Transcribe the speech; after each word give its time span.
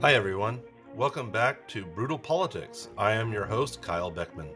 Hi, 0.00 0.14
everyone. 0.14 0.60
Welcome 0.94 1.30
back 1.30 1.66
to 1.68 1.86
Brutal 1.86 2.18
Politics. 2.18 2.90
I 2.98 3.12
am 3.12 3.32
your 3.32 3.46
host, 3.46 3.80
Kyle 3.80 4.10
Beckman. 4.10 4.50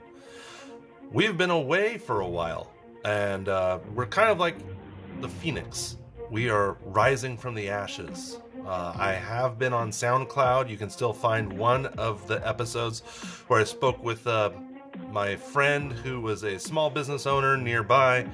We've 1.10 1.38
been 1.38 1.50
away 1.50 1.96
for 1.96 2.20
a 2.20 2.28
while, 2.28 2.70
and 3.04 3.48
uh, 3.48 3.78
we're 3.94 4.06
kind 4.06 4.28
of 4.28 4.38
like 4.38 4.56
the 5.20 5.28
phoenix. 5.28 5.96
We 6.30 6.50
are 6.50 6.76
rising 6.84 7.38
from 7.38 7.54
the 7.54 7.70
ashes. 7.70 8.38
Uh, 8.66 8.92
I 8.94 9.12
have 9.12 9.58
been 9.58 9.72
on 9.72 9.90
SoundCloud. 9.90 10.68
You 10.68 10.76
can 10.76 10.90
still 10.90 11.14
find 11.14 11.50
one 11.50 11.86
of 11.86 12.28
the 12.28 12.46
episodes 12.46 13.00
where 13.46 13.60
I 13.60 13.64
spoke 13.64 14.04
with 14.04 14.26
uh, 14.26 14.50
my 15.10 15.36
friend 15.36 15.92
who 15.92 16.20
was 16.20 16.42
a 16.42 16.58
small 16.58 16.90
business 16.90 17.26
owner 17.26 17.56
nearby 17.56 18.26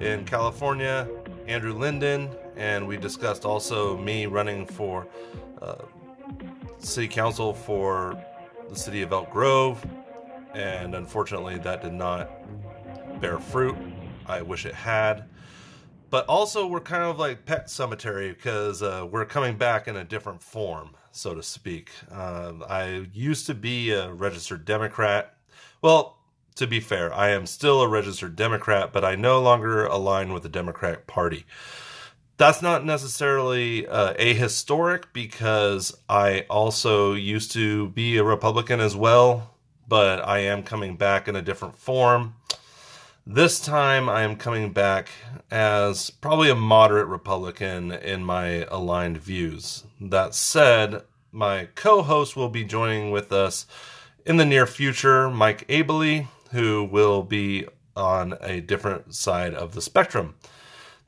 in 0.00 0.24
California, 0.24 1.08
Andrew 1.46 1.74
Linden, 1.74 2.28
and 2.56 2.88
we 2.88 2.96
discussed 2.96 3.44
also 3.44 3.96
me 3.96 4.26
running 4.26 4.66
for 4.66 5.06
uh, 5.62 5.76
city 6.78 7.08
council 7.08 7.52
for 7.52 8.22
the 8.68 8.76
city 8.76 9.02
of 9.02 9.12
Elk 9.12 9.30
Grove, 9.30 9.84
and 10.54 10.94
unfortunately, 10.94 11.58
that 11.58 11.82
did 11.82 11.92
not 11.92 12.30
bear 13.20 13.38
fruit. 13.38 13.76
I 14.26 14.42
wish 14.42 14.66
it 14.66 14.74
had. 14.74 15.24
But 16.08 16.26
also, 16.26 16.66
we're 16.66 16.80
kind 16.80 17.02
of 17.02 17.18
like 17.18 17.44
Pet 17.44 17.66
Sematary 17.66 18.34
because 18.34 18.82
uh, 18.82 19.06
we're 19.10 19.24
coming 19.24 19.56
back 19.56 19.88
in 19.88 19.96
a 19.96 20.04
different 20.04 20.42
form, 20.42 20.90
so 21.10 21.34
to 21.34 21.42
speak. 21.42 21.90
Uh, 22.10 22.52
I 22.68 23.08
used 23.12 23.46
to 23.46 23.54
be 23.54 23.90
a 23.90 24.12
registered 24.12 24.64
Democrat. 24.64 25.36
Well, 25.82 26.18
to 26.54 26.66
be 26.66 26.80
fair, 26.80 27.12
I 27.12 27.30
am 27.30 27.44
still 27.44 27.82
a 27.82 27.88
registered 27.88 28.36
Democrat, 28.36 28.92
but 28.92 29.04
I 29.04 29.14
no 29.14 29.40
longer 29.42 29.84
align 29.86 30.32
with 30.32 30.42
the 30.42 30.48
Democratic 30.48 31.06
Party 31.06 31.44
that's 32.36 32.60
not 32.60 32.84
necessarily 32.84 33.86
uh, 33.86 34.14
ahistoric 34.14 35.04
because 35.12 35.96
I 36.08 36.44
also 36.50 37.14
used 37.14 37.52
to 37.52 37.88
be 37.88 38.18
a 38.18 38.24
Republican 38.24 38.80
as 38.80 38.94
well, 38.94 39.54
but 39.88 40.26
I 40.26 40.40
am 40.40 40.62
coming 40.62 40.96
back 40.96 41.28
in 41.28 41.36
a 41.36 41.42
different 41.42 41.76
form. 41.76 42.34
This 43.26 43.58
time 43.58 44.08
I 44.08 44.22
am 44.22 44.36
coming 44.36 44.72
back 44.72 45.08
as 45.50 46.10
probably 46.10 46.50
a 46.50 46.54
moderate 46.54 47.08
Republican 47.08 47.90
in 47.90 48.24
my 48.24 48.64
aligned 48.70 49.18
views. 49.18 49.84
That 50.00 50.34
said, 50.34 51.02
my 51.32 51.68
co 51.74 52.02
host 52.02 52.36
will 52.36 52.48
be 52.48 52.64
joining 52.64 53.10
with 53.10 53.32
us 53.32 53.66
in 54.24 54.36
the 54.36 54.44
near 54.44 54.66
future, 54.66 55.30
Mike 55.30 55.66
Abley, 55.68 56.28
who 56.52 56.84
will 56.84 57.22
be 57.22 57.66
on 57.96 58.34
a 58.40 58.60
different 58.60 59.14
side 59.14 59.54
of 59.54 59.74
the 59.74 59.82
spectrum. 59.82 60.34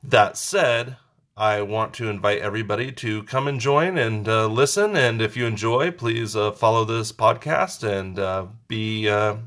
That 0.03 0.37
said, 0.37 0.97
I 1.39 1.61
want 1.61 1.93
to 1.93 2.09
invite 2.09 2.39
everybody 2.39 2.91
to 2.91 3.23
come 3.23 3.47
and 3.47 3.61
join 3.61 3.97
and 3.97 4.27
uh, 4.27 4.47
listen. 4.47 4.97
And 4.97 5.21
if 5.21 5.37
you 5.37 5.45
enjoy, 5.45 5.89
please 5.89 6.35
uh, 6.35 6.51
follow 6.51 6.83
this 6.83 7.13
podcast 7.13 7.81
and 7.81 8.19
uh, 8.19 8.47
be 8.67 9.07
uh, 9.07 9.37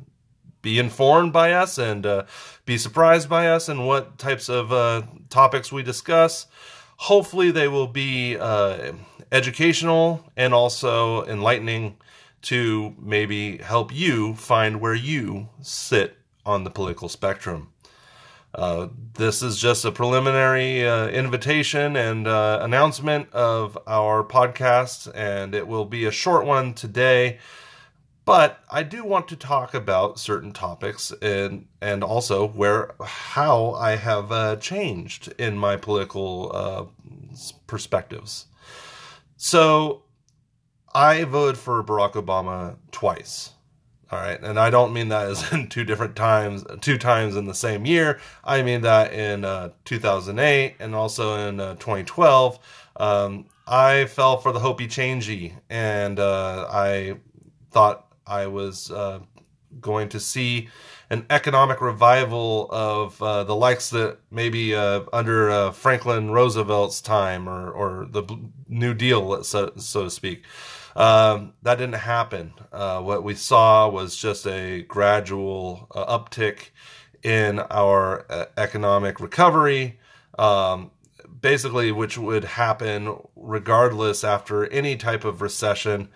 be 0.62 0.78
informed 0.78 1.34
by 1.34 1.52
us 1.52 1.76
and 1.76 2.06
uh, 2.06 2.24
be 2.64 2.78
surprised 2.78 3.28
by 3.28 3.46
us 3.48 3.68
and 3.68 3.86
what 3.86 4.16
types 4.16 4.48
of 4.48 4.72
uh, 4.72 5.02
topics 5.28 5.70
we 5.70 5.82
discuss. 5.82 6.46
Hopefully, 6.96 7.50
they 7.50 7.68
will 7.68 7.88
be 7.88 8.38
educational 9.30 10.24
and 10.34 10.54
also 10.54 11.24
enlightening 11.26 11.98
to 12.42 12.94
maybe 12.98 13.58
help 13.58 13.92
you 13.94 14.34
find 14.34 14.80
where 14.80 14.94
you 14.94 15.50
sit 15.60 16.16
on 16.46 16.64
the 16.64 16.70
political 16.70 17.10
spectrum. 17.10 17.71
Uh, 18.54 18.88
this 19.14 19.42
is 19.42 19.58
just 19.58 19.84
a 19.84 19.92
preliminary 19.92 20.86
uh, 20.86 21.08
invitation 21.08 21.96
and 21.96 22.26
uh, 22.26 22.58
announcement 22.62 23.32
of 23.32 23.78
our 23.86 24.22
podcast, 24.22 25.10
and 25.14 25.54
it 25.54 25.66
will 25.66 25.86
be 25.86 26.04
a 26.04 26.10
short 26.10 26.44
one 26.44 26.74
today. 26.74 27.38
But 28.24 28.62
I 28.70 28.82
do 28.82 29.04
want 29.04 29.26
to 29.28 29.36
talk 29.36 29.74
about 29.74 30.18
certain 30.18 30.52
topics 30.52 31.12
and 31.20 31.66
and 31.80 32.04
also 32.04 32.46
where 32.46 32.94
how 33.02 33.72
I 33.72 33.96
have 33.96 34.30
uh, 34.30 34.56
changed 34.56 35.32
in 35.38 35.58
my 35.58 35.76
political 35.76 36.52
uh, 36.54 36.84
perspectives. 37.66 38.46
So 39.36 40.04
I 40.94 41.24
voted 41.24 41.58
for 41.58 41.82
Barack 41.82 42.12
Obama 42.12 42.76
twice. 42.92 43.50
All 44.12 44.18
right, 44.18 44.38
and 44.42 44.60
I 44.60 44.68
don't 44.68 44.92
mean 44.92 45.08
that 45.08 45.26
as 45.28 45.52
in 45.54 45.68
two 45.68 45.84
different 45.84 46.14
times, 46.14 46.64
two 46.82 46.98
times 46.98 47.34
in 47.34 47.46
the 47.46 47.54
same 47.54 47.86
year. 47.86 48.20
I 48.44 48.62
mean 48.62 48.82
that 48.82 49.14
in 49.14 49.42
uh, 49.42 49.70
2008 49.86 50.76
and 50.80 50.94
also 50.94 51.48
in 51.48 51.58
uh, 51.58 51.74
2012. 51.76 52.58
Um, 52.96 53.46
I 53.66 54.04
fell 54.04 54.36
for 54.36 54.52
the 54.52 54.58
hopey 54.58 54.86
changey, 54.86 55.54
and 55.70 56.20
uh, 56.20 56.68
I 56.70 57.16
thought 57.70 58.06
I 58.26 58.48
was 58.48 58.90
uh, 58.90 59.20
going 59.80 60.10
to 60.10 60.20
see 60.20 60.68
an 61.08 61.24
economic 61.30 61.80
revival 61.80 62.68
of 62.70 63.22
uh, 63.22 63.44
the 63.44 63.56
likes 63.56 63.88
that 63.90 64.18
maybe 64.30 64.74
uh, 64.74 65.02
under 65.14 65.72
Franklin 65.72 66.30
Roosevelt's 66.30 67.00
time 67.00 67.48
or, 67.48 67.70
or 67.70 68.06
the 68.10 68.24
New 68.68 68.92
Deal, 68.92 69.42
so, 69.42 69.72
so 69.76 70.04
to 70.04 70.10
speak. 70.10 70.44
Um, 70.94 71.54
that 71.62 71.76
didn't 71.76 71.94
happen. 71.94 72.52
Uh, 72.72 73.00
what 73.00 73.24
we 73.24 73.34
saw 73.34 73.88
was 73.88 74.16
just 74.16 74.46
a 74.46 74.82
gradual 74.82 75.86
uh, 75.94 76.18
uptick 76.18 76.70
in 77.22 77.60
our 77.60 78.26
uh, 78.30 78.46
economic 78.56 79.20
recovery, 79.20 79.98
um, 80.38 80.90
basically, 81.40 81.92
which 81.92 82.18
would 82.18 82.44
happen 82.44 83.16
regardless 83.36 84.24
after 84.24 84.66
any 84.66 84.96
type 84.96 85.24
of 85.24 85.40
recession. 85.40 86.08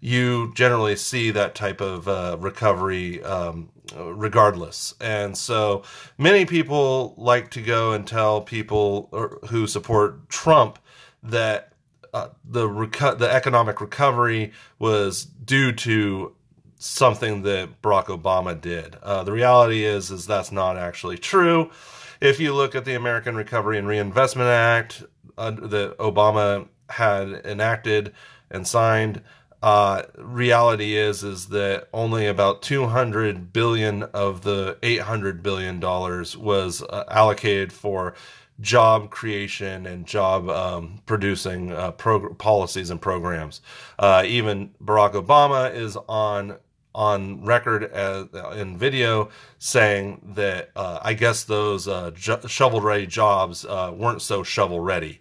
You 0.00 0.52
generally 0.54 0.96
see 0.96 1.30
that 1.30 1.54
type 1.54 1.80
of 1.80 2.08
uh, 2.08 2.36
recovery 2.38 3.22
um, 3.22 3.70
regardless. 3.96 4.94
And 5.00 5.36
so 5.36 5.82
many 6.18 6.44
people 6.44 7.14
like 7.16 7.50
to 7.52 7.62
go 7.62 7.92
and 7.92 8.06
tell 8.06 8.40
people 8.40 9.08
who 9.48 9.66
support 9.66 10.28
Trump 10.28 10.78
that 11.22 11.73
uh, 12.14 12.28
the 12.44 12.68
reco- 12.68 13.18
the 13.18 13.30
economic 13.30 13.80
recovery 13.80 14.52
was 14.78 15.24
due 15.24 15.72
to 15.72 16.32
something 16.78 17.42
that 17.42 17.82
Barack 17.82 18.06
Obama 18.06 18.58
did. 18.58 18.96
Uh, 19.02 19.24
the 19.24 19.32
reality 19.32 19.84
is 19.84 20.10
is 20.12 20.24
that's 20.26 20.52
not 20.52 20.78
actually 20.78 21.18
true. 21.18 21.70
If 22.20 22.38
you 22.38 22.54
look 22.54 22.76
at 22.76 22.84
the 22.84 22.94
American 22.94 23.34
Recovery 23.34 23.78
and 23.78 23.88
Reinvestment 23.88 24.48
Act 24.48 25.02
uh, 25.36 25.50
that 25.50 25.98
Obama 25.98 26.68
had 26.88 27.28
enacted 27.44 28.14
and 28.48 28.66
signed, 28.66 29.20
uh, 29.60 30.02
reality 30.16 30.94
is 30.94 31.24
is 31.24 31.46
that 31.48 31.88
only 31.92 32.28
about 32.28 32.62
200 32.62 33.52
billion 33.52 34.04
of 34.04 34.42
the 34.42 34.78
800 34.84 35.42
billion 35.42 35.80
dollars 35.80 36.36
was 36.36 36.80
uh, 36.82 37.04
allocated 37.10 37.72
for 37.72 38.14
job 38.60 39.10
creation 39.10 39.86
and 39.86 40.06
job 40.06 40.48
um, 40.48 41.00
producing 41.06 41.72
uh, 41.72 41.90
prog- 41.92 42.38
policies 42.38 42.90
and 42.90 43.00
programs. 43.00 43.60
Uh, 43.98 44.22
even 44.26 44.70
Barack 44.82 45.12
Obama 45.12 45.74
is 45.74 45.96
on 46.08 46.56
on 46.96 47.44
record 47.44 47.82
as, 47.82 48.26
uh, 48.34 48.50
in 48.50 48.78
video 48.78 49.28
saying 49.58 50.20
that 50.36 50.70
uh, 50.76 51.00
I 51.02 51.14
guess 51.14 51.42
those 51.42 51.88
uh, 51.88 52.12
shovel 52.14 52.80
ready 52.80 53.06
jobs 53.06 53.64
weren't 53.66 54.22
so 54.22 54.44
shovel 54.44 54.78
ready 54.78 55.20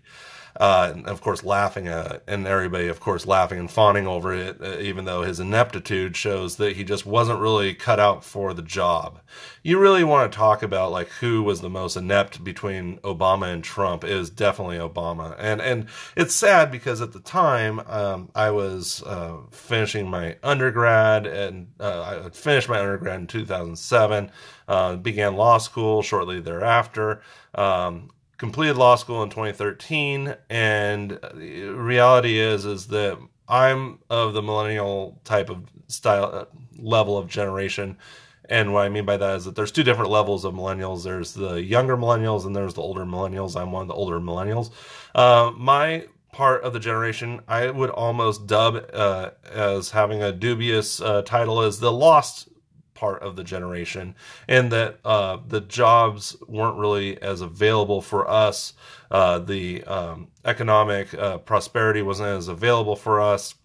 uh, 0.58 0.92
and 0.94 1.08
of 1.08 1.22
course 1.22 1.44
laughing 1.44 1.88
at 1.88 2.24
and 2.28 2.46
everybody 2.48 2.88
of 2.88 3.00
course 3.00 3.26
laughing 3.26 3.60
and 3.60 3.72
fawning 3.72 4.08
over 4.08 4.34
it 4.34 4.62
uh, 4.62 4.78
even 4.80 5.06
though 5.06 5.24
his 5.24 5.40
ineptitude 5.40 6.16
shows 6.16 6.58
that 6.58 6.76
he 6.76 6.84
just 6.84 7.06
wasn't 7.06 7.40
really 7.40 7.74
cut 7.74 8.00
out 8.00 8.24
for 8.24 8.54
the 8.54 8.62
job. 8.62 9.20
You 9.64 9.80
really 9.80 10.04
want 10.04 10.32
to 10.32 10.38
talk 10.38 10.62
about 10.62 10.92
like 10.92 11.10
who 11.10 11.44
was 11.44 11.62
the 11.62 11.70
most 11.70 11.96
inept 11.96 12.44
between 12.44 12.98
obama 13.00 13.52
and 13.54 13.64
trump. 13.64 14.04
Is 14.04 14.30
definitely 14.30 14.78
obama. 14.78 15.36
And 15.40 15.62
and 15.62 15.88
it's 16.16 16.36
sad 16.36 16.72
because 16.72 17.02
at 17.02 17.14
the 17.14 17.20
time 17.20 17.80
um, 17.88 18.30
i 18.36 18.52
was 18.52 19.04
uh, 19.04 19.38
finishing 19.52 20.10
my 20.10 20.38
undergrad 20.44 21.26
and 21.26 21.68
uh, 21.80 22.24
i 22.26 22.30
finished 22.30 22.70
my 22.70 22.80
undergrad 22.80 23.20
in 23.20 23.28
2007 23.28 24.32
uh, 24.68 24.96
began 24.96 25.36
law 25.36 25.58
school 25.58 26.02
shortly 26.02 26.40
thereafter. 26.40 27.22
Um, 27.56 28.10
completed 28.38 28.78
law 28.78 28.96
school 28.96 29.24
in 29.24 29.30
2013 29.30 30.36
and 30.50 31.20
reality 31.34 32.40
is 32.40 32.66
is 32.66 32.88
that 32.88 33.18
i'm 33.48 34.00
of 34.10 34.34
the 34.34 34.42
millennial 34.42 35.20
type 35.24 35.50
of 35.50 35.64
style 35.94 36.30
uh, 36.34 36.46
level 36.78 37.18
of 37.18 37.28
generation. 37.28 37.98
And 38.50 38.74
what 38.74 38.82
i 38.82 38.90
mean 38.90 39.06
by 39.06 39.18
that 39.18 39.38
is 39.38 39.46
that 39.46 39.56
there's 39.56 39.72
two 39.72 39.84
different 39.84 40.12
levels 40.12 40.44
of 40.44 40.54
millennials. 40.54 41.04
There's 41.04 41.34
the 41.34 41.56
younger 41.56 41.96
millennials 41.96 42.46
and 42.46 42.56
there's 42.56 42.74
the 42.74 42.82
older 42.82 43.06
millennials. 43.06 43.60
I'm 43.60 43.72
one 43.72 43.84
of 43.84 43.88
the 43.88 43.94
older 43.94 44.20
millennials. 44.20 44.72
Uh, 45.16 45.52
my 45.56 46.08
part 46.32 46.64
of 46.64 46.74
the 46.74 46.80
generation 46.80 47.40
i 47.48 47.70
would 47.70 47.92
almost 47.92 48.48
dub 48.48 48.84
uh, 48.92 49.30
as 49.52 49.92
having 49.92 50.24
a 50.24 50.32
dubious 50.32 51.00
uh, 51.00 51.22
title 51.22 51.62
as 51.62 51.80
the 51.80 51.92
lost 51.92 52.50
part 53.04 53.22
of 53.22 53.36
the 53.36 53.44
generation, 53.44 54.16
and 54.48 54.72
that 54.72 54.98
uh, 55.04 55.38
the 55.46 55.60
jobs 55.60 56.38
weren't 56.48 56.78
really 56.78 57.22
as 57.22 57.42
available 57.42 58.02
for 58.02 58.30
us. 58.30 58.72
Uh, 59.12 59.40
the 59.40 59.84
um, 59.84 60.30
economic 60.46 61.14
uh, 61.14 61.38
prosperity 61.40 62.02
wasn't 62.02 62.30
as 62.30 62.48
available 62.48 62.96
for 62.96 63.20
us. 63.20 63.56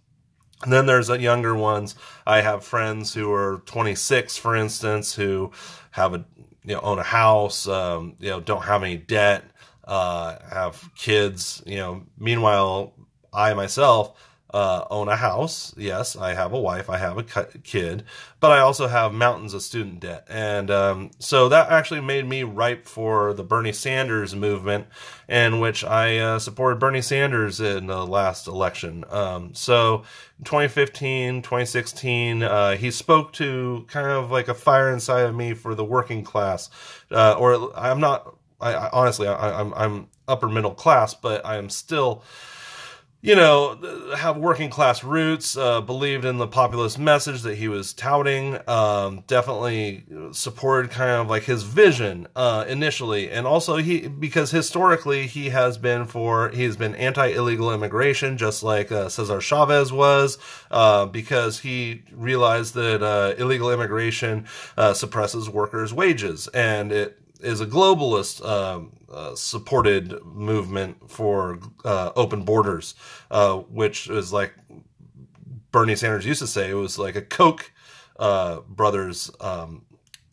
And 0.65 0.73
then 0.73 0.87
there's 0.87 1.07
the 1.07 1.21
younger 1.21 1.55
ones. 1.55 1.95
I 2.27 2.41
have 2.41 2.65
friends 2.65 3.15
who 3.15 3.33
are 3.33 3.63
26, 3.67 4.37
for 4.39 4.57
instance, 4.57 5.15
who 5.15 5.53
have 5.93 6.15
a 6.15 6.25
you 6.65 6.75
know 6.75 6.81
own 6.81 6.99
a 6.99 7.05
house, 7.05 7.69
um, 7.69 8.17
you 8.19 8.31
know, 8.31 8.41
don't 8.41 8.65
have 8.65 8.83
any 8.83 8.97
debt, 8.97 9.45
uh, 9.85 10.37
have 10.51 10.91
kids. 10.97 11.63
You 11.65 11.77
know, 11.77 12.03
meanwhile, 12.19 12.93
I 13.33 13.55
myself 13.55 14.21
uh, 14.55 14.85
own 14.91 15.09
a 15.09 15.17
house. 15.17 15.75
Yes, 15.77 16.17
I 16.17 16.33
have 16.35 16.53
a 16.53 16.61
wife, 16.61 16.89
I 16.89 16.97
have 16.97 17.19
a 17.19 17.23
kid, 17.23 18.05
but 18.41 18.51
I 18.51 18.61
also 18.61 18.87
have 18.87 19.13
mountains 19.13 19.53
of 19.53 19.63
student 19.63 20.01
debt. 20.01 20.27
And 20.29 20.71
um, 20.71 21.11
so 21.19 21.49
that 21.51 21.71
actually 21.71 22.01
made 22.01 22.27
me 22.27 22.45
ripe 22.45 22.87
for 22.87 23.35
the 23.35 23.45
Bernie 23.45 23.73
Sanders 23.73 24.35
movement, 24.35 24.87
in 25.29 25.61
which 25.61 25.85
I 25.85 26.19
uh, 26.19 26.39
supported 26.39 26.81
Bernie 26.81 27.03
Sanders 27.03 27.61
in 27.61 27.89
the 27.89 28.07
last 28.07 28.47
election. 28.47 29.05
Um, 29.11 29.55
so 29.55 30.05
2015, 30.45 31.43
2016, 31.43 32.43
uh, 32.43 32.77
he 32.77 32.91
spoke 32.91 33.33
to 33.35 33.85
kind 33.89 34.09
of 34.09 34.31
like 34.31 34.49
a 34.49 34.55
fire 34.55 34.91
inside 34.91 35.27
of 35.27 35.35
me 35.35 35.53
for 35.53 35.75
the 35.75 35.85
working 35.85 36.25
class. 36.25 36.71
Uh, 37.11 37.35
or 37.39 37.77
I'm 37.77 38.01
not, 38.01 38.35
I, 38.61 38.73
I 38.73 38.91
honestly, 38.93 39.29
I, 39.29 39.61
I'm, 39.61 39.75
I'm 39.75 40.09
upper 40.27 40.49
middle 40.49 40.75
class, 40.75 41.13
but 41.13 41.45
I 41.45 41.57
am 41.57 41.69
still 41.69 42.23
you 43.21 43.35
know, 43.35 43.77
have 44.17 44.37
working 44.37 44.71
class 44.71 45.03
roots, 45.03 45.57
uh, 45.57 45.81
believed 45.81 46.25
in 46.25 46.39
the 46.39 46.47
populist 46.47 47.01
message 47.01 47.43
that 47.43 47.57
he 47.57 47.67
was 47.67 47.93
touting, 47.93 48.57
um, 48.69 49.25
definitely 49.27 50.05
supported 50.31 50.93
kind 50.93 51.11
of 51.11 51.29
like 51.29 51.43
his 51.43 51.65
vision 51.65 52.29
uh, 52.37 52.65
initially. 52.69 53.29
And 53.29 53.45
also, 53.45 53.79
he, 53.79 54.07
because 54.07 54.53
historically 54.53 55.27
he 55.27 55.49
has 55.49 55.79
been 55.79 56.07
for, 56.07 56.51
he's 56.51 56.77
been 56.77 56.95
anti 56.95 57.27
illegal 57.27 57.75
immigration, 57.75 58.39
just 58.39 58.63
like 58.63 58.93
uh, 58.93 59.09
Cesar 59.09 59.41
Chavez 59.41 59.93
was, 59.93 60.39
uh, 60.71 61.07
because 61.07 61.59
he 61.61 62.03
realized 62.13 62.75
that 62.75 63.03
uh, 63.03 63.35
illegal 63.37 63.73
immigration 63.73 64.47
uh, 64.77 64.95
suppresses 64.95 65.51
workers' 65.51 65.93
wages 65.93 66.47
and 66.49 66.93
it 66.93 67.19
is 67.41 67.61
a 67.61 67.67
globalist 67.67 68.45
um, 68.47 68.93
uh, 69.11 69.35
supported 69.35 70.25
movement 70.25 71.11
for 71.11 71.59
uh, 71.85 72.13
open 72.17 72.45
borders, 72.45 72.95
uh, 73.31 73.57
which 73.57 74.09
is 74.09 74.33
like 74.33 74.55
Bernie 75.71 75.97
Sanders 75.97 76.27
used 76.27 76.41
to 76.41 76.47
say 76.47 76.71
it 76.71 76.75
was 76.75 76.99
like 76.99 77.17
a 77.17 77.23
Koch 77.23 77.73
uh, 78.19 78.61
brothers 78.69 79.31
um, 79.41 79.85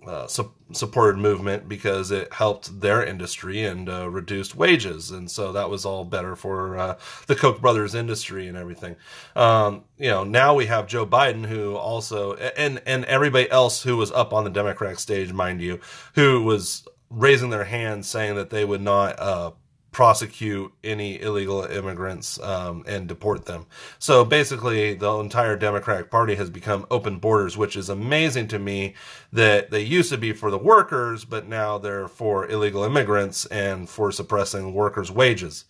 uh, 0.06 0.28
su- 0.28 0.52
supported 0.72 1.18
movement 1.18 1.68
because 1.68 2.12
it 2.12 2.32
helped 2.34 2.80
their 2.80 3.04
industry 3.04 3.64
and 3.64 3.90
uh, 3.90 4.10
reduced 4.10 4.56
wages, 4.56 5.12
and 5.12 5.30
so 5.30 5.52
that 5.52 5.70
was 5.70 5.86
all 5.86 6.04
better 6.06 6.36
for 6.36 6.98
the 7.28 7.36
Koch 7.36 7.62
brothers 7.62 7.96
industry 7.96 8.48
and 8.48 8.58
everything. 8.58 8.96
Um, 9.36 9.84
you 9.98 10.10
know, 10.10 10.24
now 10.24 10.54
we 10.54 10.66
have 10.68 10.88
Joe 10.88 11.06
Biden, 11.06 11.46
who 11.46 11.76
also 11.76 12.34
and 12.34 12.82
and 12.86 13.06
everybody 13.06 13.50
else 13.50 13.84
who 13.84 13.98
was 13.98 14.12
up 14.12 14.34
on 14.34 14.44
the 14.44 14.50
Democratic 14.50 15.00
stage, 15.00 15.34
mind 15.34 15.62
you, 15.62 15.80
who 16.14 16.44
was 16.44 16.88
raising 17.10 17.50
their 17.50 17.66
hands 17.66 18.08
saying 18.08 18.36
that 18.36 18.50
they 18.50 18.66
would 18.66 18.82
not 18.82 19.20
uh, 19.20 19.52
prosecute 19.96 20.74
any 20.84 21.22
illegal 21.22 21.64
immigrants 21.64 22.38
um, 22.42 22.84
and 22.86 23.08
deport 23.08 23.46
them. 23.46 23.66
So 23.98 24.26
basically, 24.26 24.94
the 24.94 25.10
entire 25.20 25.56
Democratic 25.56 26.12
Party 26.12 26.36
has 26.36 26.50
become 26.50 26.86
open 26.92 27.18
borders, 27.18 27.56
which 27.56 27.78
is 27.78 27.88
amazing 27.88 28.50
to 28.50 28.60
me 28.60 28.94
that 29.32 29.72
they 29.72 29.80
used 29.80 30.10
to 30.10 30.18
be 30.18 30.34
for 30.34 30.52
the 30.52 30.58
workers, 30.58 31.24
but 31.24 31.48
now 31.48 31.78
they're 31.78 32.10
for 32.10 32.46
illegal 32.50 32.84
immigrants 32.84 33.46
and 33.46 33.90
for 33.90 34.12
suppressing 34.12 34.74
workers' 34.74 35.12
wages. 35.12 35.64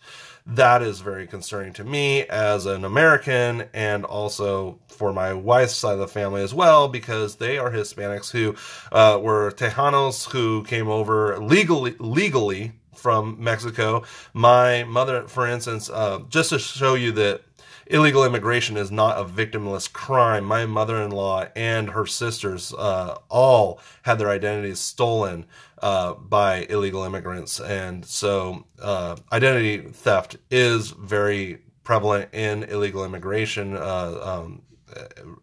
That 0.48 0.84
is 0.84 1.00
very 1.00 1.26
concerning 1.26 1.74
to 1.74 1.84
me 1.84 2.24
as 2.24 2.68
an 2.68 2.86
American 2.86 3.68
and 3.74 4.06
also 4.06 4.80
for 4.88 5.12
my 5.12 5.34
wife's 5.34 5.76
side 5.76 5.94
of 5.94 6.00
the 6.00 6.08
family 6.08 6.44
as 6.44 6.54
well 6.54 6.88
because 6.88 7.38
they 7.38 7.58
are 7.58 7.72
Hispanics 7.72 8.30
who 8.30 8.56
uh, 8.92 9.20
were 9.20 9.52
Tejanos 9.52 10.30
who 10.30 10.64
came 10.64 10.88
over 10.88 11.40
legally 11.40 11.96
legally 12.00 12.74
from 12.94 13.38
Mexico. 13.40 14.04
My 14.34 14.84
mother, 14.84 15.28
for 15.28 15.48
instance, 15.48 15.90
uh, 15.90 16.20
just 16.30 16.52
to 16.52 16.60
show 16.60 16.94
you 16.94 17.12
that 17.14 17.42
illegal 17.88 18.24
immigration 18.24 18.78
is 18.78 18.92
not 18.92 19.18
a 19.18 19.26
victimless 19.26 19.92
crime. 19.92 20.46
My 20.46 20.66
mother 20.66 21.02
in 21.02 21.12
law 21.12 21.48
and 21.56 21.92
her 21.92 22.06
sisters 22.06 22.74
uh, 22.74 23.18
all 23.30 23.80
had 24.04 24.20
their 24.20 24.30
identities 24.30 24.80
stolen 24.80 25.46
uh, 25.82 26.14
by 26.14 26.66
illegal 26.70 27.04
immigrants. 27.04 27.60
And 27.60 28.06
so 28.06 28.66
uh, 28.82 29.18
identity 29.32 29.80
theft 29.80 30.38
is 30.50 30.92
very 30.92 31.60
prevalent 31.84 32.34
in 32.34 32.64
illegal 32.64 33.06
immigration 33.06 33.76
uh, 33.76 34.20
um, 34.22 34.62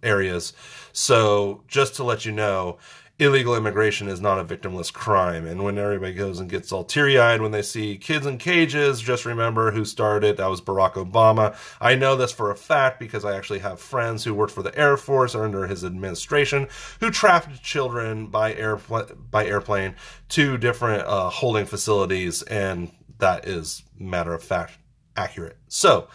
areas. 0.03 0.53
So 0.93 1.63
just 1.69 1.95
to 1.97 2.05
let 2.05 2.25
you 2.25 2.33
know, 2.33 2.79
illegal 3.23 3.55
immigration 3.55 4.09
is 4.09 4.21
not 4.21 4.39
a 4.39 4.45
victimless 4.45 4.93
crime. 4.93 5.47
And 5.47 5.63
when 5.63 5.79
everybody 5.79 6.13
goes 6.13 6.41
and 6.41 6.51
gets 6.51 6.73
all 6.73 6.85
teary 6.85 7.19
eyed 7.19 7.41
when 7.41 7.53
they 7.53 7.63
see 7.63 7.97
kids 7.97 8.27
in 8.27 8.39
cages, 8.39 9.01
just 9.01 9.25
remember 9.25 9.71
who 9.71 9.85
started. 9.85 10.37
That 10.37 10.51
was 10.51 10.61
Barack 10.61 10.95
Obama. 10.95 11.57
I 11.81 11.95
know 11.95 12.17
this 12.17 12.33
for 12.33 12.51
a 12.51 12.57
fact 12.57 12.99
because 12.99 13.25
I 13.25 13.37
actually 13.37 13.61
have 13.61 13.81
friends 13.81 14.25
who 14.25 14.35
worked 14.35 14.53
for 14.53 14.63
the 14.63 14.77
Air 14.77 14.97
Force 14.97 15.35
or 15.35 15.45
under 15.45 15.67
his 15.67 15.85
administration 15.85 16.69
who 17.01 17.11
trafficked 17.11 17.63
children 17.63 18.27
by 18.27 18.55
airplane 18.55 19.07
by 19.31 19.47
airplane 19.47 19.95
to 20.31 20.59
different 20.59 21.07
uh, 21.07 21.31
holding 21.31 21.67
facilities, 21.67 22.43
and 22.43 22.91
that 23.19 23.47
is 23.47 23.83
matter 23.99 24.35
of 24.35 24.43
fact 24.43 24.79
accurate. 25.17 25.59
So 25.69 26.09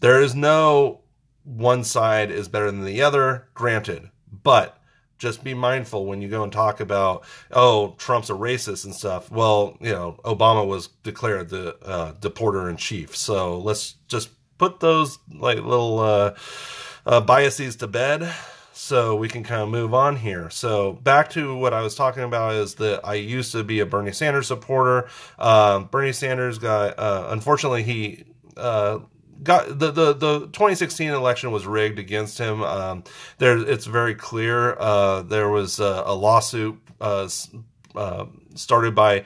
there 0.00 0.20
is 0.20 0.34
no 0.34 1.02
one 1.44 1.84
side 1.84 2.30
is 2.30 2.48
better 2.48 2.70
than 2.70 2.84
the 2.84 3.02
other, 3.02 3.48
granted, 3.54 4.10
but 4.30 4.78
just 5.18 5.42
be 5.44 5.54
mindful 5.54 6.06
when 6.06 6.22
you 6.22 6.28
go 6.28 6.42
and 6.42 6.52
talk 6.52 6.80
about 6.80 7.24
oh 7.50 7.94
trump's 7.98 8.30
a 8.30 8.34
racist 8.34 8.84
and 8.84 8.94
stuff. 8.94 9.30
Well 9.30 9.76
you 9.80 9.92
know 9.92 10.18
obama 10.24 10.66
was 10.66 10.88
declared 11.02 11.50
the 11.50 11.76
uh, 11.84 12.12
deporter 12.14 12.70
in 12.70 12.76
chief. 12.76 13.16
So 13.16 13.58
let's 13.58 13.94
just 14.08 14.30
put 14.58 14.80
those 14.80 15.18
like 15.32 15.58
little 15.58 16.00
uh, 16.00 16.34
uh, 17.06 17.20
biases 17.20 17.76
to 17.76 17.86
bed 17.86 18.32
so 18.72 19.16
we 19.16 19.28
can 19.28 19.42
kind 19.42 19.62
of 19.62 19.68
move 19.68 19.92
on 19.92 20.16
here. 20.16 20.50
So 20.50 20.92
back 20.92 21.30
to 21.30 21.54
what 21.54 21.74
i 21.74 21.82
was 21.82 21.94
talking 21.94 22.22
about 22.22 22.54
is 22.54 22.74
that 22.76 23.00
i 23.04 23.14
used 23.14 23.52
to 23.52 23.64
be 23.64 23.80
a 23.80 23.86
bernie 23.86 24.12
sanders 24.12 24.46
supporter. 24.46 25.08
Um, 25.38 25.86
bernie 25.86 26.12
sanders 26.12 26.58
got 26.58 26.98
uh, 26.98 27.28
unfortunately 27.30 27.82
he 27.82 28.24
uh, 28.56 29.00
got 29.42 29.78
the, 29.78 29.90
the 29.90 30.12
the 30.14 30.40
2016 30.46 31.10
election 31.10 31.50
was 31.50 31.66
rigged 31.66 31.98
against 31.98 32.38
him. 32.38 32.62
Um, 32.62 33.04
there, 33.38 33.58
it's 33.58 33.86
very 33.86 34.14
clear. 34.14 34.76
Uh, 34.78 35.22
there 35.22 35.48
was 35.48 35.80
a, 35.80 36.02
a 36.06 36.14
lawsuit 36.14 36.78
uh, 37.00 37.28
uh, 37.94 38.26
started 38.54 38.94
by 38.94 39.24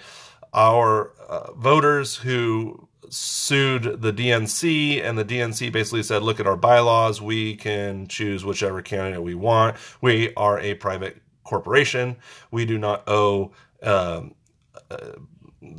our 0.52 1.12
uh, 1.28 1.52
voters 1.54 2.16
who 2.16 2.88
sued 3.08 4.02
the 4.02 4.12
DNC, 4.12 5.02
and 5.02 5.18
the 5.18 5.24
DNC 5.24 5.72
basically 5.72 6.02
said, 6.02 6.22
"Look 6.22 6.40
at 6.40 6.46
our 6.46 6.56
bylaws. 6.56 7.20
We 7.20 7.56
can 7.56 8.06
choose 8.06 8.44
whichever 8.44 8.82
candidate 8.82 9.22
we 9.22 9.34
want. 9.34 9.76
We 10.00 10.34
are 10.34 10.58
a 10.58 10.74
private 10.74 11.22
corporation. 11.44 12.16
We 12.50 12.66
do 12.66 12.78
not 12.78 13.08
owe." 13.08 13.52
Um, 13.82 14.34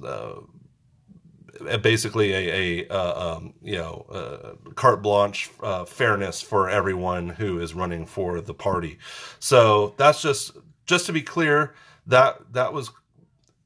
uh, 0.04 0.36
basically 1.82 2.34
a, 2.34 2.84
a 2.84 2.88
uh, 2.90 3.36
um, 3.36 3.54
you 3.62 3.78
know 3.78 4.06
uh, 4.12 4.72
carte 4.74 5.02
blanche 5.02 5.50
uh, 5.62 5.86
fairness 5.86 6.42
for 6.42 6.70
everyone 6.70 7.30
who 7.30 7.60
is 7.60 7.74
running 7.74 8.06
for 8.06 8.42
the 8.42 8.54
party. 8.54 8.98
So 9.40 9.94
that's 9.98 10.22
just 10.22 10.52
just 10.86 11.06
to 11.06 11.14
be 11.14 11.22
clear 11.22 11.74
that 12.08 12.54
that 12.54 12.74
was 12.74 12.92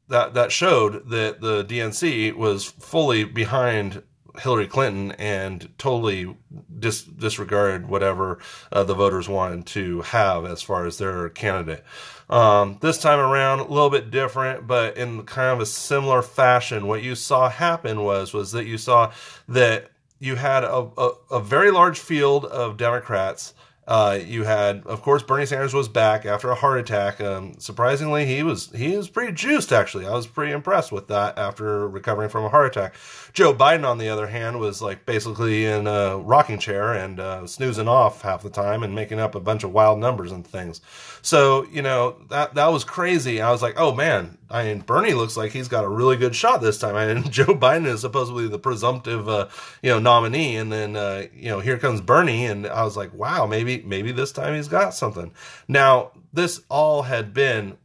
that 0.10 0.34
that 0.34 0.52
showed 0.52 1.10
that 1.10 1.42
the 1.42 1.64
DNC 1.66 2.36
was 2.36 2.66
fully 2.66 3.24
behind 3.24 4.04
Hillary 4.40 4.68
Clinton 4.68 5.12
and 5.14 5.70
totally 5.78 6.36
dis- 6.80 7.04
disregarded 7.04 7.90
whatever 7.90 8.40
uh, 8.72 8.84
the 8.84 8.94
voters 8.94 9.28
wanted 9.28 9.66
to 9.68 10.02
have 10.02 10.46
as 10.46 10.62
far 10.62 10.86
as 10.86 10.98
their 10.98 11.30
candidate. 11.30 11.84
Um, 12.30 12.78
this 12.82 12.98
time 12.98 13.20
around, 13.20 13.60
a 13.60 13.68
little 13.68 13.90
bit 13.90 14.12
different, 14.12 14.68
but 14.68 14.98
in 14.98 15.24
kind 15.24 15.54
of 15.54 15.62
a 15.62 15.66
similar 15.66 16.22
fashion. 16.22 16.88
What 16.88 17.02
you 17.02 17.16
saw 17.16 17.50
happen 17.50 18.04
was 18.04 18.34
was 18.34 18.52
that 18.52 18.66
you 18.66 18.78
saw 18.78 19.14
that 19.48 19.92
you 20.20 20.36
had 20.36 20.64
a, 20.64 20.90
a, 20.98 21.12
a 21.32 21.40
very 21.40 21.72
large 21.72 22.00
field 22.00 22.46
of 22.46 22.76
Democrats 22.76 23.54
Uh, 23.88 24.20
you 24.26 24.44
had, 24.44 24.86
of 24.86 25.02
course, 25.02 25.24
Bernie 25.24 25.46
Sanders 25.46 25.74
was 25.74 25.88
back 25.88 26.26
after 26.26 26.50
a 26.50 26.56
heart 26.56 26.78
attack. 26.78 27.22
Um, 27.22 27.56
surprisingly, 27.58 28.26
he 28.26 28.44
was 28.44 28.70
he 28.76 28.98
was 28.98 29.08
pretty 29.08 29.32
juiced. 29.32 29.72
Actually, 29.72 30.06
I 30.06 30.12
was 30.12 30.28
pretty 30.28 30.52
impressed 30.52 30.92
with 30.92 31.08
that 31.08 31.38
after 31.38 31.88
recovering 31.88 32.30
from 32.30 32.44
a 32.44 32.50
heart 32.50 32.68
attack. 32.68 32.96
Joe 33.32 33.54
Biden, 33.54 33.88
on 33.88 33.98
the 33.98 34.10
other 34.10 34.28
hand, 34.28 34.60
was 34.60 34.82
like 34.82 35.06
basically 35.06 35.66
in 35.66 35.88
a 35.88 36.18
rocking 36.18 36.60
chair 36.60 36.92
and 36.92 37.20
uh, 37.22 37.48
snoozing 37.48 37.88
off 37.88 38.24
half 38.24 38.44
the 38.44 38.50
time 38.50 38.84
and 38.84 38.94
making 38.94 39.20
up 39.20 39.36
a 39.36 39.40
bunch 39.40 39.64
of 39.64 39.72
wild 39.72 40.00
numbers 40.00 40.34
and 40.34 40.46
things. 40.46 40.82
So 41.22 41.66
you 41.72 41.82
know 41.82 42.18
that 42.30 42.56
that 42.56 42.68
was 42.68 42.84
crazy. 42.84 43.40
I 43.42 43.52
was 43.52 43.62
like, 43.62 43.76
oh 43.78 43.94
man, 43.96 44.38
I 44.50 44.64
mean, 44.64 44.80
Bernie 44.82 45.14
looks 45.14 45.38
like 45.38 45.52
he's 45.52 45.68
got 45.68 45.84
a 45.84 45.90
really 45.90 46.18
good 46.18 46.36
shot 46.36 46.62
this 46.62 46.78
time. 46.78 46.96
I 46.96 47.14
mean, 47.14 47.24
Joe 47.32 47.46
Biden 47.46 47.86
is 47.86 48.02
supposedly 48.02 48.48
the 48.48 48.60
presumptive, 48.60 49.28
uh, 49.28 49.48
you 49.82 49.92
know, 49.92 50.00
nominee, 50.00 50.58
and 50.58 50.72
then 50.72 50.96
uh, 50.96 51.28
you 51.34 51.50
know 51.50 51.62
here 51.62 51.78
comes 51.78 52.02
Bernie, 52.02 52.46
and 52.46 52.68
I 52.68 52.84
was 52.84 52.98
like, 52.98 53.14
wow, 53.14 53.46
maybe 53.46 53.77
maybe 53.86 54.12
this 54.12 54.32
time 54.32 54.56
he's 54.56 54.68
got 54.68 54.94
something. 54.94 55.34
Now, 55.68 56.12
this 56.34 56.62
all 56.70 57.04
had 57.04 57.34
been 57.34 57.78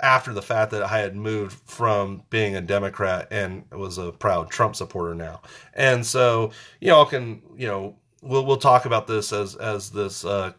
after 0.00 0.32
the 0.32 0.42
fact 0.42 0.70
that 0.72 0.82
I 0.82 0.98
had 0.98 1.16
moved 1.16 1.58
from 1.68 2.24
being 2.28 2.56
a 2.56 2.60
Democrat 2.60 3.28
and 3.30 3.64
was 3.70 3.96
a 3.98 4.12
proud 4.12 4.50
Trump 4.50 4.76
supporter 4.76 5.14
now. 5.14 5.40
And 5.72 6.04
so, 6.04 6.50
you 6.80 6.92
I 6.92 7.04
can, 7.04 7.42
you 7.56 7.66
know, 7.66 7.96
we'll 8.20 8.44
we'll 8.44 8.56
talk 8.56 8.84
about 8.84 9.06
this 9.06 9.32
as 9.32 9.54
as 9.56 9.90
this 9.90 10.24
uh, 10.24 10.52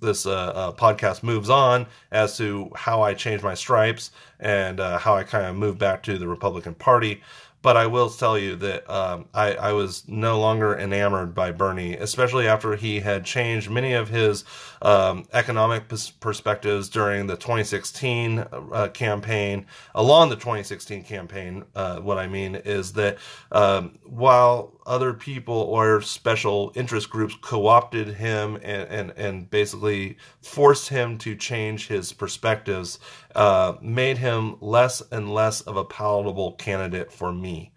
this 0.00 0.26
uh, 0.26 0.30
uh, 0.30 0.72
podcast 0.72 1.22
moves 1.22 1.50
on 1.50 1.86
as 2.10 2.36
to 2.36 2.70
how 2.74 3.02
I 3.02 3.14
changed 3.14 3.42
my 3.42 3.54
stripes 3.54 4.10
and 4.38 4.80
uh, 4.80 4.98
how 4.98 5.14
I 5.14 5.24
kind 5.24 5.46
of 5.46 5.56
moved 5.56 5.78
back 5.78 6.02
to 6.04 6.18
the 6.18 6.28
Republican 6.28 6.74
Party. 6.74 7.22
But 7.60 7.76
I 7.76 7.86
will 7.86 8.08
tell 8.08 8.38
you 8.38 8.54
that 8.56 8.88
um, 8.88 9.26
I, 9.34 9.54
I, 9.54 9.72
was 9.72 10.06
no 10.06 10.38
longer 10.38 10.78
enamored 10.78 11.34
by 11.34 11.50
Bernie, 11.50 11.94
especially 11.96 12.46
after 12.46 12.76
he 12.76 13.00
had 13.00 13.24
changed 13.24 13.68
many 13.68 13.94
of 13.94 14.08
his 14.08 14.44
um, 14.80 15.26
economic 15.32 15.88
pers- 15.88 16.10
perspectives 16.10 16.88
during 16.88 17.26
the 17.26 17.36
2016 17.36 18.38
uh, 18.38 18.88
campaign. 18.94 19.66
Along 19.94 20.28
the 20.28 20.36
2016 20.36 21.02
campaign, 21.02 21.64
uh, 21.74 21.98
what 21.98 22.16
I 22.16 22.28
mean 22.28 22.54
is 22.54 22.92
that 22.92 23.18
um, 23.50 23.98
while 24.04 24.77
other 24.88 25.12
people 25.12 25.54
or 25.54 26.00
special 26.00 26.72
interest 26.74 27.10
groups 27.10 27.36
co-opted 27.40 28.08
him 28.08 28.56
and, 28.56 28.88
and, 28.88 29.10
and 29.16 29.50
basically 29.50 30.16
forced 30.42 30.88
him 30.88 31.18
to 31.18 31.36
change 31.36 31.86
his 31.86 32.12
perspectives, 32.12 32.98
uh, 33.36 33.74
made 33.82 34.18
him 34.18 34.56
less 34.60 35.02
and 35.12 35.32
less 35.32 35.60
of 35.60 35.76
a 35.76 35.84
palatable 35.84 36.52
candidate 36.52 37.12
for 37.12 37.32
me. 37.32 37.72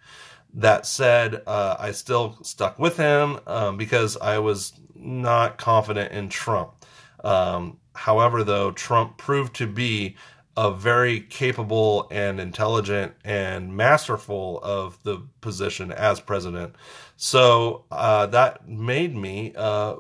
That 0.54 0.86
said, 0.86 1.44
uh, 1.46 1.76
I 1.80 1.92
still 1.92 2.38
stuck 2.44 2.80
with 2.80 2.98
him 2.98 3.40
um, 3.46 3.78
because 3.78 4.18
I 4.18 4.40
was 4.40 4.74
not 4.96 5.58
confident 5.58 6.12
in 6.12 6.30
Trump. 6.30 6.86
Um, 7.24 7.78
however, 7.94 8.44
though, 8.44 8.72
Trump 8.72 9.18
proved 9.18 9.56
to 9.56 9.68
be 9.68 10.16
a 10.62 10.72
very 10.72 11.20
capable 11.20 12.08
and 12.12 12.40
intelligent 12.40 13.14
and 13.26 13.76
masterful 13.76 14.60
of 14.62 15.02
the 15.02 15.20
position 15.42 15.92
as 15.92 16.20
president. 16.20 16.76
So 17.18 17.86
uh, 17.90 18.28
that 18.28 18.68
made 18.68 19.16
me 19.16 19.54
uh, 19.58 19.96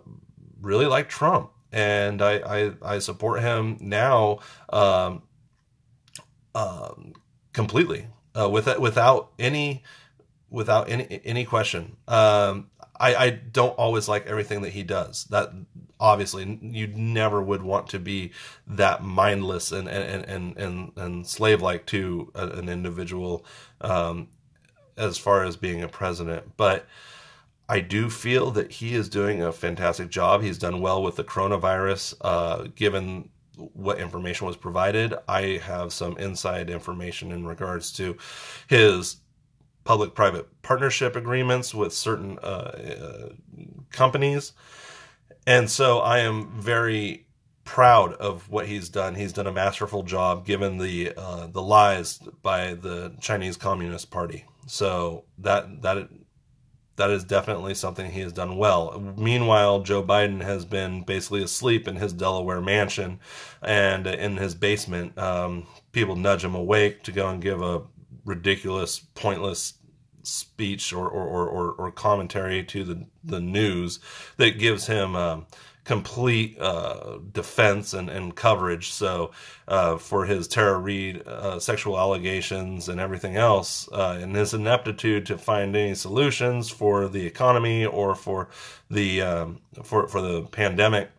really 0.61 0.85
like 0.85 1.09
Trump. 1.09 1.49
And 1.71 2.21
I, 2.21 2.33
I, 2.35 2.95
I 2.95 2.99
support 2.99 3.41
him 3.41 3.77
now 3.79 4.37
um, 4.71 5.23
um, 6.53 7.13
completely 7.53 8.05
uh, 8.39 8.47
with, 8.47 8.67
without 8.77 9.31
any 9.39 9.81
without 10.51 10.91
any 10.91 11.21
any 11.23 11.45
question. 11.45 11.95
Um, 12.07 12.69
I, 13.01 13.15
I 13.15 13.29
don't 13.31 13.77
always 13.77 14.07
like 14.07 14.27
everything 14.27 14.61
that 14.61 14.69
he 14.69 14.83
does. 14.83 15.25
That 15.25 15.51
obviously 15.99 16.59
you 16.61 16.87
never 16.87 17.41
would 17.41 17.63
want 17.63 17.87
to 17.89 17.99
be 17.99 18.31
that 18.67 19.03
mindless 19.03 19.71
and 19.71 19.87
and 19.87 20.23
and 20.25 20.57
and, 20.57 20.91
and 20.95 21.27
slave 21.27 21.61
like 21.61 21.87
to 21.87 22.31
an 22.35 22.69
individual 22.69 23.45
um, 23.81 24.27
as 24.97 25.17
far 25.17 25.43
as 25.43 25.57
being 25.57 25.81
a 25.83 25.87
president, 25.87 26.55
but. 26.57 26.85
I 27.69 27.79
do 27.79 28.09
feel 28.09 28.51
that 28.51 28.69
he 28.69 28.95
is 28.95 29.07
doing 29.07 29.41
a 29.41 29.53
fantastic 29.53 30.09
job. 30.09 30.41
He's 30.41 30.57
done 30.57 30.81
well 30.81 31.01
with 31.01 31.15
the 31.15 31.23
coronavirus, 31.23 32.15
uh, 32.19 32.67
given 32.75 33.29
what 33.55 33.97
information 33.97 34.45
was 34.45 34.57
provided. 34.57 35.13
I 35.29 35.61
have 35.63 35.93
some 35.93 36.17
inside 36.17 36.69
information 36.69 37.31
in 37.31 37.45
regards 37.45 37.93
to 37.93 38.17
his 38.67 39.20
public 39.83 40.13
private 40.13 40.47
partnership 40.61 41.15
agreements 41.15 41.73
with 41.73 41.93
certain 41.93 42.37
uh, 42.39 42.45
uh, 42.45 43.29
companies. 43.91 44.53
And 45.47 45.69
so 45.69 45.99
I 45.99 46.19
am 46.19 46.51
very 46.59 47.25
proud 47.63 48.13
of 48.13 48.49
what 48.49 48.67
he's 48.67 48.89
done. 48.89 49.15
He's 49.15 49.33
done 49.33 49.47
a 49.47 49.51
masterful 49.51 50.03
job 50.03 50.45
given 50.45 50.77
the 50.77 51.13
uh, 51.17 51.47
the 51.47 51.61
lies 51.61 52.19
by 52.41 52.75
the 52.75 53.15
Chinese 53.19 53.57
Communist 53.57 54.11
Party. 54.11 54.45
So 54.67 55.25
that 55.39 55.81
that 55.81 56.09
that 56.97 57.09
is 57.09 57.23
definitely 57.23 57.73
something 57.73 58.11
he 58.11 58.19
has 58.19 58.33
done 58.33 58.57
well. 58.57 59.13
Meanwhile, 59.17 59.81
Joe 59.81 60.03
Biden 60.03 60.41
has 60.41 60.65
been 60.65 61.01
basically 61.03 61.41
asleep 61.41 61.87
in 61.87 61.95
his 61.95 62.13
Delaware 62.13 62.61
mansion 62.61 63.19
and 63.61 64.05
in 64.05 64.37
his 64.37 64.53
basement. 64.53 65.17
Um, 65.17 65.65
people 65.93 66.15
nudge 66.15 66.43
him 66.43 66.53
awake 66.53 67.03
to 67.03 67.11
go 67.11 67.29
and 67.29 67.41
give 67.41 67.61
a 67.61 67.81
ridiculous, 68.25 68.99
pointless 68.99 69.75
speech 70.23 70.93
or, 70.93 71.07
or, 71.07 71.47
or, 71.47 71.71
or 71.71 71.91
commentary 71.91 72.63
to 72.63 72.83
the, 72.83 73.05
the 73.23 73.39
news 73.39 73.99
that 74.37 74.59
gives 74.59 74.87
him 74.87 75.15
um, 75.15 75.47
complete 75.83 76.57
uh, 76.59 77.17
defense 77.31 77.93
and, 77.93 78.09
and 78.09 78.35
coverage. 78.35 78.91
So, 78.91 79.31
uh, 79.67 79.97
for 79.97 80.25
his 80.25 80.47
Tara 80.47 80.77
Reade 80.77 81.27
uh, 81.27 81.59
sexual 81.59 81.97
allegations 81.97 82.87
and 82.87 82.99
everything 82.99 83.35
else, 83.35 83.89
uh, 83.91 84.19
and 84.21 84.35
his 84.35 84.53
ineptitude 84.53 85.25
to 85.27 85.37
find 85.37 85.75
any 85.75 85.95
solutions 85.95 86.69
for 86.69 87.07
the 87.07 87.25
economy 87.25 87.85
or 87.85 88.15
for 88.15 88.49
the 88.89 89.21
um, 89.21 89.59
for 89.83 90.07
for 90.07 90.21
the 90.21 90.43
pandemic, 90.43 91.09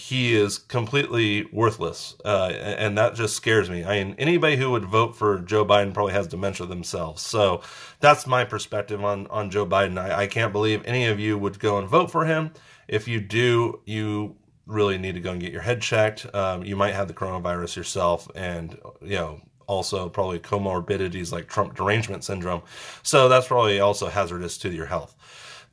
he 0.00 0.34
is 0.34 0.56
completely 0.56 1.44
worthless, 1.52 2.16
uh, 2.24 2.48
and 2.48 2.96
that 2.96 3.14
just 3.14 3.36
scares 3.36 3.68
me. 3.68 3.84
I 3.84 4.02
mean, 4.02 4.16
anybody 4.18 4.56
who 4.56 4.70
would 4.70 4.86
vote 4.86 5.14
for 5.14 5.38
Joe 5.40 5.64
Biden 5.64 5.92
probably 5.92 6.14
has 6.14 6.26
dementia 6.26 6.66
themselves. 6.66 7.20
So 7.20 7.60
that's 8.00 8.26
my 8.26 8.44
perspective 8.44 9.04
on 9.04 9.26
on 9.26 9.50
Joe 9.50 9.66
Biden. 9.66 9.98
I, 9.98 10.22
I 10.22 10.26
can't 10.26 10.52
believe 10.52 10.82
any 10.86 11.04
of 11.06 11.20
you 11.20 11.36
would 11.36 11.58
go 11.58 11.76
and 11.76 11.86
vote 11.86 12.10
for 12.10 12.24
him. 12.24 12.52
If 12.88 13.08
you 13.08 13.20
do, 13.20 13.80
you 13.84 14.36
really 14.64 14.96
need 14.96 15.16
to 15.16 15.20
go 15.20 15.32
and 15.32 15.40
get 15.40 15.52
your 15.52 15.60
head 15.60 15.82
checked. 15.82 16.26
Um, 16.34 16.64
you 16.64 16.76
might 16.76 16.94
have 16.94 17.06
the 17.06 17.14
coronavirus 17.14 17.76
yourself, 17.76 18.26
and 18.34 18.78
you 19.02 19.16
know 19.16 19.42
also 19.66 20.08
probably 20.08 20.38
comorbidities 20.38 21.30
like 21.30 21.46
Trump 21.46 21.74
derangement 21.74 22.24
syndrome. 22.24 22.62
So 23.02 23.28
that's 23.28 23.48
probably 23.48 23.80
also 23.80 24.08
hazardous 24.08 24.56
to 24.58 24.70
your 24.70 24.86
health. 24.86 25.14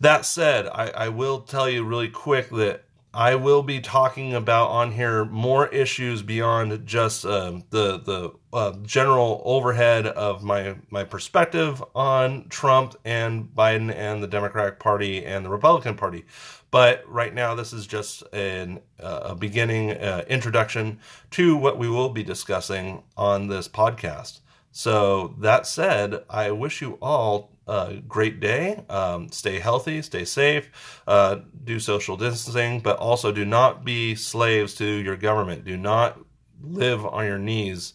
That 0.02 0.26
said, 0.26 0.68
I, 0.68 0.90
I 0.90 1.10
will 1.10 1.40
tell 1.40 1.70
you 1.70 1.84
really 1.86 2.10
quick 2.10 2.50
that 2.50 2.84
I 3.18 3.34
will 3.34 3.64
be 3.64 3.80
talking 3.80 4.36
about 4.36 4.70
on 4.70 4.92
here 4.92 5.26
more 5.26 5.68
issues 5.70 6.22
beyond 6.22 6.86
just 6.86 7.26
uh, 7.26 7.62
the 7.72 7.98
the 7.98 8.32
uh, 8.54 8.74
general 8.84 9.42
overhead 9.44 10.06
of 10.06 10.44
my 10.44 10.76
my 10.92 11.04
perspective 11.04 11.84
on 11.96 12.48
Trump 12.50 12.96
and 13.06 13.46
Biden 13.56 13.92
and 13.92 14.22
the 14.22 14.28
Democratic 14.28 14.78
Party 14.78 15.26
and 15.26 15.44
the 15.44 15.50
Republican 15.50 15.96
Party. 15.96 16.26
But 16.70 17.04
right 17.08 17.34
now, 17.34 17.56
this 17.56 17.74
is 17.74 17.88
just 17.88 18.22
an, 18.34 18.82
uh, 19.00 19.22
a 19.24 19.36
beginning 19.36 19.94
uh, 19.94 20.24
introduction 20.28 21.00
to 21.32 21.58
what 21.58 21.80
we 21.80 21.90
will 21.90 22.10
be 22.10 22.22
discussing 22.22 23.02
on 23.18 23.48
this 23.48 23.68
podcast. 23.68 24.42
So 24.72 25.34
that 25.40 25.66
said, 25.66 26.24
I 26.30 26.52
wish 26.52 26.84
you 26.84 27.00
all 27.02 27.57
a 27.68 28.02
great 28.08 28.40
day. 28.40 28.84
Um, 28.90 29.30
stay 29.32 29.60
healthy, 29.60 30.02
stay 30.02 30.26
safe, 30.26 31.02
uh, 31.08 31.40
do 31.64 31.80
social 31.80 32.18
distancing, 32.18 32.80
but 32.80 32.98
also 32.98 33.32
do 33.32 33.46
not 33.46 33.84
be 33.84 34.16
slaves 34.16 34.76
to 34.76 34.86
your 34.86 35.18
government. 35.18 35.66
Do 35.66 35.78
not 35.78 36.20
live 36.62 37.06
on 37.06 37.26
your 37.26 37.40
knees 37.40 37.94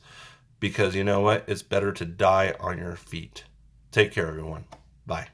because 0.61 0.95
you 0.95 1.05
know 1.05 1.21
what? 1.21 1.45
It's 1.49 1.63
better 1.63 1.93
to 1.93 2.05
die 2.05 2.55
on 2.61 2.79
your 2.79 2.97
feet. 2.97 3.45
Take 3.91 4.13
care, 4.13 4.29
everyone. 4.29 4.65
Bye. 5.07 5.32